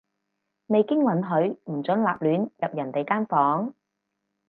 [0.65, 3.75] 未經允許，唔准立亂入人哋間房